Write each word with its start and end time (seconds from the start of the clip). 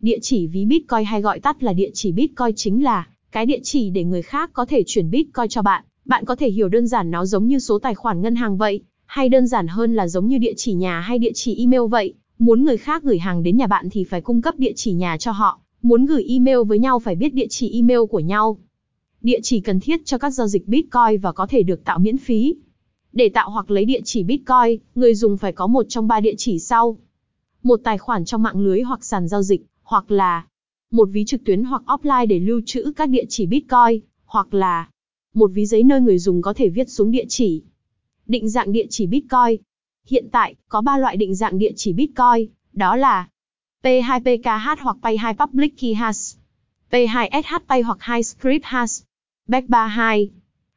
Địa 0.00 0.18
chỉ 0.22 0.46
ví 0.46 0.64
Bitcoin 0.64 1.04
hay 1.04 1.22
gọi 1.22 1.40
tắt 1.40 1.62
là 1.62 1.72
địa 1.72 1.90
chỉ 1.94 2.12
Bitcoin 2.12 2.54
chính 2.56 2.84
là 2.84 3.08
cái 3.32 3.46
địa 3.46 3.58
chỉ 3.62 3.90
để 3.90 4.04
người 4.04 4.22
khác 4.22 4.50
có 4.52 4.66
thể 4.66 4.82
chuyển 4.86 5.10
Bitcoin 5.10 5.48
cho 5.48 5.62
bạn. 5.62 5.84
Bạn 6.04 6.24
có 6.24 6.36
thể 6.36 6.50
hiểu 6.50 6.68
đơn 6.68 6.86
giản 6.86 7.10
nó 7.10 7.26
giống 7.26 7.48
như 7.48 7.58
số 7.58 7.78
tài 7.78 7.94
khoản 7.94 8.22
ngân 8.22 8.34
hàng 8.34 8.56
vậy, 8.56 8.80
hay 9.06 9.28
đơn 9.28 9.46
giản 9.46 9.68
hơn 9.68 9.94
là 9.94 10.08
giống 10.08 10.28
như 10.28 10.38
địa 10.38 10.52
chỉ 10.56 10.74
nhà 10.74 11.00
hay 11.00 11.18
địa 11.18 11.32
chỉ 11.34 11.58
email 11.58 11.82
vậy. 11.90 12.14
Muốn 12.38 12.64
người 12.64 12.76
khác 12.76 13.02
gửi 13.02 13.18
hàng 13.18 13.42
đến 13.42 13.56
nhà 13.56 13.66
bạn 13.66 13.88
thì 13.90 14.04
phải 14.04 14.20
cung 14.20 14.42
cấp 14.42 14.54
địa 14.58 14.72
chỉ 14.76 14.92
nhà 14.92 15.16
cho 15.16 15.32
họ, 15.32 15.60
muốn 15.82 16.06
gửi 16.06 16.24
email 16.28 16.58
với 16.66 16.78
nhau 16.78 16.98
phải 16.98 17.14
biết 17.14 17.34
địa 17.34 17.46
chỉ 17.50 17.72
email 17.72 18.00
của 18.10 18.20
nhau. 18.20 18.58
Địa 19.20 19.40
chỉ 19.42 19.60
cần 19.60 19.80
thiết 19.80 20.00
cho 20.04 20.18
các 20.18 20.30
giao 20.30 20.46
dịch 20.46 20.68
Bitcoin 20.68 21.20
và 21.20 21.32
có 21.32 21.46
thể 21.46 21.62
được 21.62 21.84
tạo 21.84 21.98
miễn 21.98 22.18
phí. 22.18 22.54
Để 23.12 23.28
tạo 23.28 23.50
hoặc 23.50 23.70
lấy 23.70 23.84
địa 23.84 24.00
chỉ 24.04 24.22
Bitcoin, 24.22 24.80
người 24.94 25.14
dùng 25.14 25.36
phải 25.36 25.52
có 25.52 25.66
một 25.66 25.86
trong 25.88 26.08
ba 26.08 26.20
địa 26.20 26.34
chỉ 26.38 26.58
sau. 26.58 26.96
Một 27.62 27.80
tài 27.84 27.98
khoản 27.98 28.24
trong 28.24 28.42
mạng 28.42 28.60
lưới 28.60 28.80
hoặc 28.80 29.04
sàn 29.04 29.28
giao 29.28 29.42
dịch, 29.42 29.66
hoặc 29.88 30.10
là 30.10 30.46
một 30.90 31.08
ví 31.12 31.24
trực 31.24 31.44
tuyến 31.44 31.64
hoặc 31.64 31.82
offline 31.86 32.26
để 32.26 32.38
lưu 32.38 32.60
trữ 32.66 32.92
các 32.96 33.08
địa 33.08 33.24
chỉ 33.28 33.46
Bitcoin, 33.46 34.00
hoặc 34.24 34.54
là 34.54 34.88
một 35.34 35.50
ví 35.54 35.66
giấy 35.66 35.82
nơi 35.82 36.00
người 36.00 36.18
dùng 36.18 36.42
có 36.42 36.54
thể 36.54 36.68
viết 36.68 36.90
xuống 36.90 37.10
địa 37.10 37.24
chỉ. 37.28 37.62
Định 38.26 38.48
dạng 38.48 38.72
địa 38.72 38.86
chỉ 38.90 39.06
Bitcoin. 39.06 39.60
Hiện 40.06 40.28
tại, 40.32 40.54
có 40.68 40.80
3 40.80 40.98
loại 40.98 41.16
định 41.16 41.34
dạng 41.34 41.58
địa 41.58 41.72
chỉ 41.76 41.92
Bitcoin, 41.92 42.48
đó 42.72 42.96
là 42.96 43.28
P2PKH 43.82 44.76
hoặc 44.80 44.96
Pay2 45.02 45.46
Public 45.46 45.80
Key 45.80 45.94
Hash, 45.94 46.38
P2SH 46.90 47.60
Pay 47.68 47.82
hoặc 47.82 47.98
2 48.00 48.22
Script 48.22 48.64
Hash, 48.64 49.04
BEC32. 49.48 50.28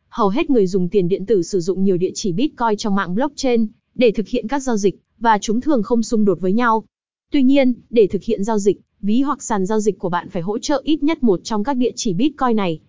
Hầu 0.09 0.29
hết 0.29 0.49
người 0.49 0.67
dùng 0.67 0.89
tiền 0.89 1.07
điện 1.07 1.25
tử 1.25 1.43
sử 1.43 1.59
dụng 1.59 1.83
nhiều 1.83 1.97
địa 1.97 2.11
chỉ 2.13 2.31
Bitcoin 2.31 2.77
trong 2.77 2.95
mạng 2.95 3.15
blockchain 3.15 3.67
để 3.95 4.11
thực 4.11 4.27
hiện 4.27 4.47
các 4.47 4.59
giao 4.59 4.77
dịch, 4.77 4.99
và 5.19 5.37
chúng 5.41 5.61
thường 5.61 5.83
không 5.83 6.03
xung 6.03 6.25
đột 6.25 6.41
với 6.41 6.53
nhau. 6.53 6.83
Tuy 7.31 7.43
nhiên, 7.43 7.73
để 7.89 8.07
thực 8.07 8.23
hiện 8.23 8.43
giao 8.43 8.59
dịch, 8.59 8.81
ví 9.01 9.21
hoặc 9.21 9.43
sàn 9.43 9.65
giao 9.65 9.79
dịch 9.79 9.99
của 9.99 10.09
bạn 10.09 10.29
phải 10.29 10.41
hỗ 10.41 10.59
trợ 10.59 10.81
ít 10.83 11.03
nhất 11.03 11.23
một 11.23 11.39
trong 11.43 11.63
các 11.63 11.73
địa 11.73 11.91
chỉ 11.95 12.13
Bitcoin 12.13 12.55
này. 12.55 12.79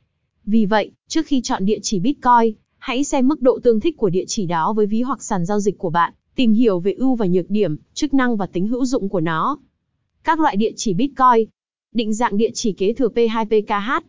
Vì 0.44 0.66
vậy, 0.66 0.90
trước 1.08 1.26
khi 1.26 1.40
chọn 1.40 1.64
địa 1.64 1.78
chỉ 1.82 1.98
Bitcoin, 1.98 2.54
hãy 2.78 3.04
xem 3.04 3.28
mức 3.28 3.42
độ 3.42 3.58
tương 3.62 3.80
thích 3.80 3.96
của 3.96 4.10
địa 4.10 4.24
chỉ 4.26 4.46
đó 4.46 4.72
với 4.72 4.86
ví 4.86 5.02
hoặc 5.02 5.22
sàn 5.22 5.46
giao 5.46 5.60
dịch 5.60 5.78
của 5.78 5.90
bạn, 5.90 6.12
tìm 6.34 6.52
hiểu 6.52 6.80
về 6.80 6.92
ưu 6.92 7.14
và 7.14 7.26
nhược 7.26 7.50
điểm, 7.50 7.76
chức 7.94 8.14
năng 8.14 8.36
và 8.36 8.46
tính 8.46 8.68
hữu 8.68 8.84
dụng 8.84 9.08
của 9.08 9.20
nó. 9.20 9.58
Các 10.24 10.40
loại 10.40 10.56
địa 10.56 10.72
chỉ 10.76 10.94
Bitcoin. 10.94 11.48
Định 11.94 12.14
dạng 12.14 12.36
địa 12.36 12.50
chỉ 12.54 12.72
kế 12.72 12.92
thừa 12.92 13.08
P2PKH. 13.08 14.00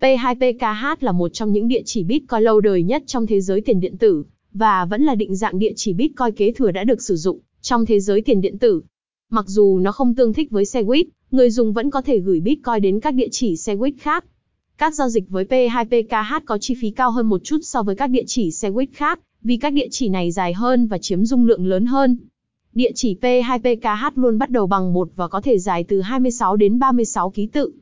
P2PKH 0.00 0.96
là 1.00 1.12
một 1.12 1.28
trong 1.28 1.52
những 1.52 1.68
địa 1.68 1.82
chỉ 1.84 2.04
Bitcoin 2.04 2.42
lâu 2.42 2.60
đời 2.60 2.82
nhất 2.82 3.02
trong 3.06 3.26
thế 3.26 3.40
giới 3.40 3.60
tiền 3.60 3.80
điện 3.80 3.98
tử, 3.98 4.24
và 4.52 4.84
vẫn 4.84 5.02
là 5.02 5.14
định 5.14 5.36
dạng 5.36 5.58
địa 5.58 5.72
chỉ 5.76 5.92
Bitcoin 5.92 6.34
kế 6.36 6.52
thừa 6.52 6.70
đã 6.70 6.84
được 6.84 7.02
sử 7.02 7.16
dụng 7.16 7.38
trong 7.62 7.86
thế 7.86 8.00
giới 8.00 8.20
tiền 8.20 8.40
điện 8.40 8.58
tử. 8.58 8.82
Mặc 9.34 9.48
dù 9.48 9.78
nó 9.78 9.92
không 9.92 10.14
tương 10.14 10.32
thích 10.32 10.50
với 10.50 10.64
Segwit, 10.64 11.04
người 11.30 11.50
dùng 11.50 11.72
vẫn 11.72 11.90
có 11.90 12.02
thể 12.02 12.18
gửi 12.18 12.40
Bitcoin 12.40 12.82
đến 12.82 13.00
các 13.00 13.14
địa 13.14 13.28
chỉ 13.30 13.54
Segwit 13.54 13.92
khác. 14.00 14.24
Các 14.78 14.94
giao 14.94 15.08
dịch 15.08 15.28
với 15.28 15.44
P2PKH 15.44 16.40
có 16.44 16.58
chi 16.58 16.74
phí 16.80 16.90
cao 16.90 17.10
hơn 17.10 17.26
một 17.26 17.44
chút 17.44 17.58
so 17.62 17.82
với 17.82 17.96
các 17.96 18.06
địa 18.06 18.24
chỉ 18.26 18.50
Segwit 18.50 18.86
khác, 18.92 19.20
vì 19.42 19.56
các 19.56 19.72
địa 19.72 19.88
chỉ 19.90 20.08
này 20.08 20.30
dài 20.30 20.52
hơn 20.52 20.86
và 20.86 20.98
chiếm 20.98 21.24
dung 21.24 21.46
lượng 21.46 21.66
lớn 21.66 21.86
hơn. 21.86 22.16
Địa 22.72 22.90
chỉ 22.94 23.16
P2PKH 23.20 24.10
luôn 24.14 24.38
bắt 24.38 24.50
đầu 24.50 24.66
bằng 24.66 24.92
1 24.92 25.08
và 25.16 25.28
có 25.28 25.40
thể 25.40 25.58
dài 25.58 25.84
từ 25.84 26.00
26 26.00 26.56
đến 26.56 26.78
36 26.78 27.30
ký 27.30 27.46
tự. 27.46 27.72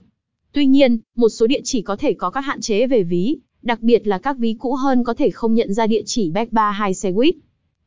Tuy 0.52 0.66
nhiên, 0.66 0.98
một 1.16 1.30
số 1.30 1.48
địa 1.48 1.62
chỉ 1.64 1.82
có 1.82 1.96
thể 1.96 2.14
có 2.14 2.30
các 2.30 2.42
hạn 2.42 2.62
chế 2.62 2.88
về 2.88 3.04
ví, 3.04 3.38
đặc 3.62 3.82
biệt 3.82 4.08
là 4.08 4.18
các 4.18 4.38
ví 4.38 4.56
cũ 4.60 4.74
hơn 4.74 5.04
có 5.04 5.14
thể 5.14 5.30
không 5.30 5.54
nhận 5.54 5.74
ra 5.74 5.88
địa 5.88 6.02
chỉ 6.06 6.32
Back 6.32 6.54
32 6.54 6.94
Segwit. 6.94 7.34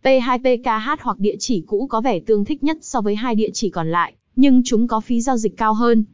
P2PKH 0.03 0.97
hoặc 1.01 1.19
địa 1.19 1.37
chỉ 1.39 1.65
cũ 1.67 1.87
có 1.91 2.01
vẻ 2.01 2.21
tương 2.21 2.45
thích 2.45 2.63
nhất 2.63 2.79
so 2.81 3.01
với 3.01 3.15
hai 3.15 3.35
địa 3.35 3.51
chỉ 3.53 3.71
còn 3.71 3.91
lại, 3.91 4.15
nhưng 4.37 4.63
chúng 4.65 4.89
có 4.89 5.01
phí 5.01 5.21
giao 5.21 5.37
dịch 5.37 5.57
cao 5.57 5.75
hơn. 5.75 6.05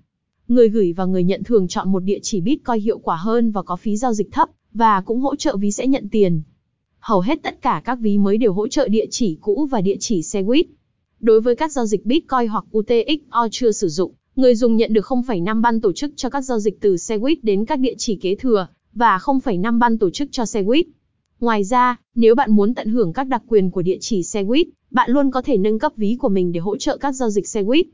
Người 0.48 0.68
gửi 0.68 0.92
và 0.92 1.04
người 1.04 1.24
nhận 1.24 1.44
thường 1.44 1.68
chọn 1.68 1.92
một 1.92 2.00
địa 2.00 2.18
chỉ 2.22 2.40
Bitcoin 2.40 2.80
hiệu 2.80 2.98
quả 2.98 3.16
hơn 3.16 3.50
và 3.50 3.62
có 3.62 3.76
phí 3.76 3.96
giao 3.96 4.12
dịch 4.12 4.32
thấp, 4.32 4.48
và 4.72 5.00
cũng 5.00 5.20
hỗ 5.20 5.36
trợ 5.36 5.56
ví 5.56 5.70
sẽ 5.70 5.86
nhận 5.86 6.08
tiền. 6.08 6.42
Hầu 6.98 7.20
hết 7.20 7.42
tất 7.42 7.62
cả 7.62 7.82
các 7.84 7.98
ví 8.00 8.18
mới 8.18 8.38
đều 8.38 8.52
hỗ 8.52 8.68
trợ 8.68 8.88
địa 8.88 9.06
chỉ 9.10 9.38
cũ 9.40 9.68
và 9.70 9.80
địa 9.80 9.96
chỉ 10.00 10.20
Segwit. 10.20 10.64
Đối 11.20 11.40
với 11.40 11.56
các 11.56 11.72
giao 11.72 11.86
dịch 11.86 12.06
Bitcoin 12.06 12.48
hoặc 12.48 12.64
UTXO 12.78 13.48
chưa 13.50 13.72
sử 13.72 13.88
dụng, 13.88 14.12
người 14.36 14.54
dùng 14.54 14.76
nhận 14.76 14.92
được 14.92 15.04
0,5 15.04 15.60
ban 15.60 15.80
tổ 15.80 15.92
chức 15.92 16.12
cho 16.16 16.30
các 16.30 16.40
giao 16.40 16.58
dịch 16.58 16.80
từ 16.80 16.94
Segwit 16.94 17.36
đến 17.42 17.64
các 17.64 17.78
địa 17.78 17.94
chỉ 17.98 18.16
kế 18.16 18.34
thừa, 18.34 18.68
và 18.96 19.18
0,5 19.18 19.78
ban 19.78 19.98
tổ 19.98 20.10
chức 20.10 20.28
cho 20.32 20.42
Segwit. 20.42 20.84
Ngoài 21.40 21.64
ra, 21.64 21.96
nếu 22.14 22.34
bạn 22.34 22.52
muốn 22.52 22.74
tận 22.74 22.88
hưởng 22.88 23.12
các 23.12 23.24
đặc 23.24 23.42
quyền 23.48 23.70
của 23.70 23.82
địa 23.82 23.98
chỉ 24.00 24.20
Segwit, 24.20 24.64
bạn 24.90 25.10
luôn 25.10 25.30
có 25.30 25.42
thể 25.42 25.56
nâng 25.56 25.78
cấp 25.78 25.92
ví 25.96 26.16
của 26.20 26.28
mình 26.28 26.52
để 26.52 26.60
hỗ 26.60 26.76
trợ 26.76 26.96
các 26.96 27.12
giao 27.12 27.30
dịch 27.30 27.44
Segwit. 27.44 27.84